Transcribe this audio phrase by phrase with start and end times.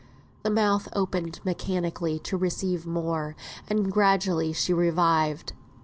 [0.41, 3.35] The mouth opened mechanically to receive more,
[3.67, 5.53] and gradually she revived.